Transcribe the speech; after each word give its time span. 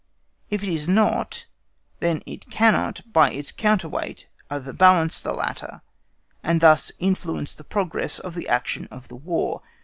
If 0.49 0.63
it 0.63 0.69
is 0.69 0.87
not, 0.87 1.45
then 1.99 2.23
it 2.25 2.49
cannot 2.49 3.01
by 3.13 3.29
its 3.29 3.51
counter 3.51 3.87
weight 3.87 4.25
over 4.49 4.73
balance 4.73 5.21
the 5.21 5.31
latter, 5.31 5.81
and 6.41 6.59
thus 6.59 6.91
influence 6.97 7.53
the 7.53 7.63
progress 7.63 8.17
of 8.17 8.33
the 8.33 8.49
action 8.49 8.87
of 8.89 9.09
the 9.09 9.15
War. 9.15 9.61